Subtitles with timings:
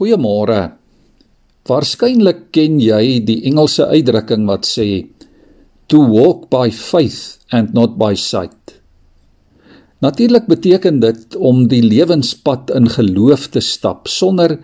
[0.00, 0.62] Goeiemôre.
[1.68, 4.86] Waarskynlik ken jy die Engelse uitdrukking wat sê
[5.92, 8.80] to walk by faith and not by sight.
[10.00, 14.56] Natuurlik beteken dit om die lewenspad in geloof te stap sonder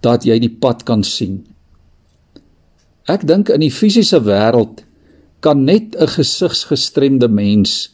[0.00, 1.42] dat jy die pad kan sien.
[3.12, 4.86] Ek dink in die fisiese wêreld
[5.44, 7.92] kan net 'n gesigsgestremde mens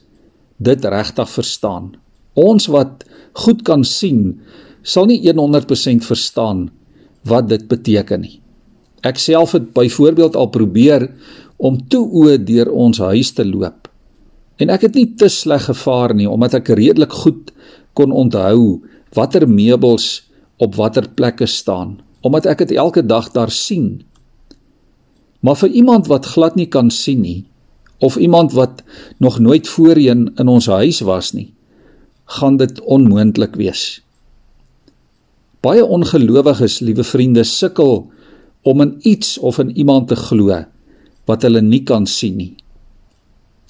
[0.62, 1.98] dit regtig verstaan.
[2.38, 3.02] Ons wat
[3.42, 4.38] goed kan sien,
[4.84, 6.70] sal nie 100% verstaan
[7.24, 8.40] wat dit beteken nie.
[9.04, 11.10] Ek self het byvoorbeeld al probeer
[11.56, 13.88] om toe oë deur ons huis te loop.
[14.56, 17.52] En ek het nie te sleg gevaar nie omdat ek redelik goed
[17.94, 18.82] kon onthou
[19.14, 20.24] watter meubels
[20.62, 24.02] op watter plekke staan, omdat ek dit elke dag daar sien.
[25.44, 27.42] Maar vir iemand wat glad nie kan sien nie
[28.04, 28.82] of iemand wat
[29.18, 31.54] nog nooit voorheen in ons huis was nie,
[32.24, 34.03] gaan dit onmoontlik wees.
[35.64, 38.02] Baie ongelowiges, liewe vriende, sukkel
[38.68, 40.64] om in iets of in iemand te glo
[41.24, 42.52] wat hulle nie kan sien nie.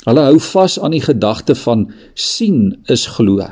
[0.04, 1.86] Hulle hou vas aan die gedagte van
[2.18, 3.46] sien is glo.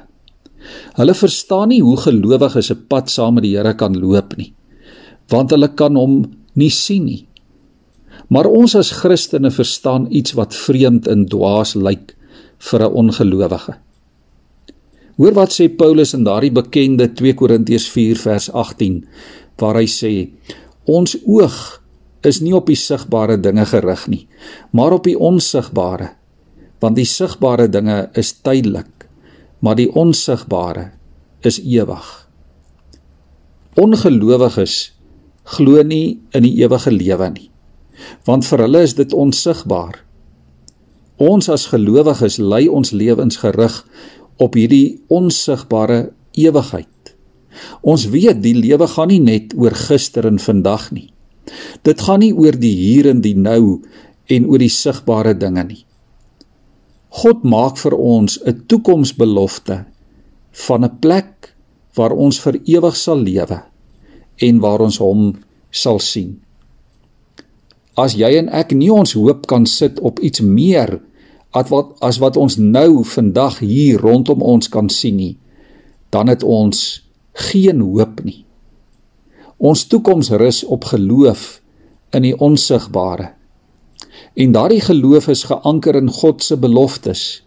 [0.99, 4.53] Hulle verstaan nie hoe gelowiges 'n pad saam met die Here kan loop nie,
[5.29, 7.27] want hulle kan hom nie sien nie.
[8.29, 12.17] Maar ons as Christene verstaan iets wat vreemd en dwaas lyk
[12.59, 13.75] vir 'n ongelowige.
[15.23, 18.97] Hoor wat sê Paulus in daardie bekende 2 Korintiërs 4 vers 18
[19.63, 20.11] waar hy sê
[20.91, 21.59] ons oog
[22.27, 24.25] is nie op die sigbare dinge gerig nie
[24.75, 26.09] maar op die onsigbare
[26.83, 29.07] want die sigbare dinge is tydelik
[29.63, 30.89] maar die onsigbare
[31.47, 32.09] is ewig.
[33.79, 34.77] Ongelowiges
[35.55, 37.51] glo nie in die ewige lewe nie
[38.27, 40.01] want vir hulle is dit onsigbaar.
[41.23, 43.85] Ons as gelowiges lei ons lewens gerig
[44.37, 46.89] op hierdie onsigbare ewigheid.
[47.83, 51.09] Ons weet die lewe gaan nie net oor gister en vandag nie.
[51.85, 53.83] Dit gaan nie oor die hier en die nou
[54.33, 55.83] en oor die sigbare dinge nie.
[57.23, 59.85] God maak vir ons 'n toekomsbelofte
[60.67, 61.55] van 'n plek
[61.97, 63.61] waar ons vir ewig sal lewe
[64.37, 65.37] en waar ons hom
[65.71, 66.41] sal sien.
[67.97, 71.01] As jy en ek nie ons hoop kan sit op iets meer
[71.53, 75.37] as wat as wat ons nou vandag hier rondom ons kan sien nie,
[76.11, 77.03] dan het ons
[77.49, 78.45] geen hoop nie.
[79.63, 81.61] Ons toekoms rus op geloof
[82.13, 83.33] in die onsigbare.
[84.35, 87.43] En daardie geloof is geanker in God se beloftes.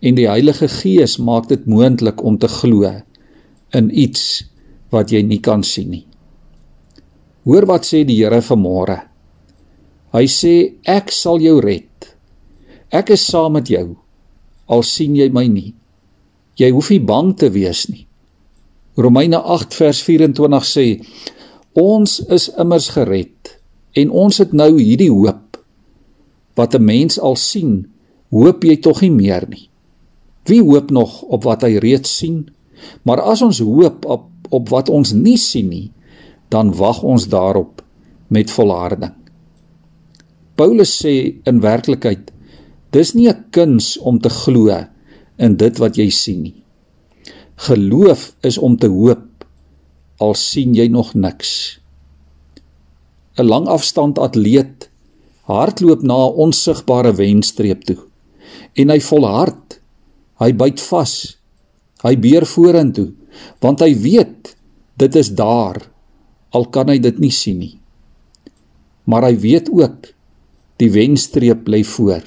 [0.00, 2.92] En die Heilige Gees maak dit moontlik om te glo
[3.74, 4.44] in iets
[4.92, 6.04] wat jy nie kan sien nie.
[7.46, 9.00] Hoor wat sê die Here vanmôre.
[10.14, 10.54] Hy sê
[10.88, 11.95] ek sal jou red.
[12.90, 13.96] Ek is saam met jou
[14.66, 15.72] al sien jy my nie.
[16.58, 18.06] Jy hoef nie bang te wees nie.
[18.96, 20.86] Romeine 8 vers 24 sê
[21.76, 23.52] ons is immers gered
[24.00, 25.58] en ons het nou hierdie hoop
[26.56, 27.86] wat 'n mens al sien,
[28.30, 29.68] hoop jy tog nie meer nie.
[30.46, 32.48] Wie hoop nog op wat hy reeds sien?
[33.02, 35.90] Maar as ons hoop op op wat ons nie sien nie,
[36.48, 37.82] dan wag ons daarop
[38.28, 39.14] met volharding.
[40.54, 42.30] Paulus sê in werklikheid
[42.96, 44.72] Dis nie 'n kuns om te glo
[45.36, 46.62] in dit wat jy sien nie.
[47.68, 49.44] Geloof is om te hoop
[50.18, 51.78] al sien jy nog niks.
[53.36, 54.88] 'n Langafstand atleet
[55.44, 57.98] hardloop na 'n onsigbare wenstreep toe
[58.74, 59.80] en hy volhard.
[60.40, 61.36] Hy byt vas.
[62.04, 63.12] Hy beer vorentoe
[63.60, 64.56] want hy weet
[64.96, 65.76] dit is daar
[66.50, 67.78] al kan hy dit nie sien nie.
[69.04, 70.08] Maar hy weet ook
[70.80, 72.24] die wenstreep lê voor.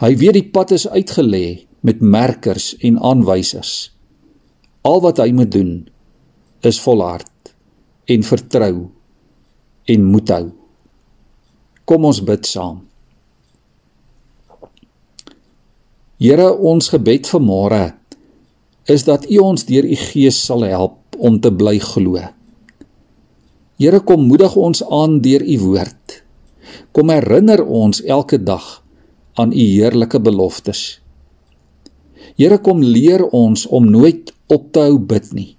[0.00, 3.90] Hy weet die pad is uitgelê met merkers en aanwysers.
[4.86, 5.72] Al wat hy moet doen
[6.66, 7.54] is volhard
[8.10, 8.74] en vertrou
[9.86, 10.44] en moed hou.
[11.86, 12.82] Kom ons bid saam.
[16.16, 17.82] Here, ons gebed vir môre
[18.88, 22.22] is dat U ons deur U Gees sal help om te bly glo.
[23.76, 26.20] Here, kom moedig ons aan deur U woord.
[26.96, 28.64] Kom herinner ons elke dag
[29.36, 31.00] aan u heerlike beloftes.
[32.36, 35.50] Here kom leer ons om nooit op te hou bid nie.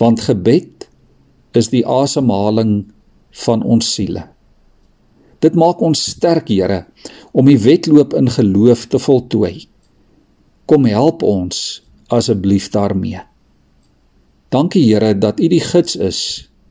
[0.00, 0.88] Want gebed
[1.56, 2.92] is die asemhaling
[3.44, 4.26] van ons siele.
[5.42, 6.84] Dit maak ons sterk, Here,
[7.32, 9.66] om die wedloop in geloof te voltooi.
[10.70, 11.82] Kom help ons
[12.12, 13.20] asseblief daarmee.
[14.52, 16.20] Dankie Here dat U die gids is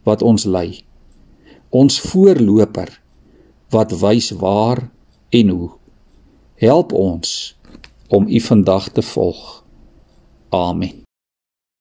[0.07, 0.81] wat ons lei.
[1.69, 2.89] Ons voorloper
[3.71, 4.86] wat wys waar
[5.30, 5.69] en hoe.
[6.62, 7.58] Help ons
[8.08, 9.63] om U vandag te volg.
[10.50, 11.00] Amen.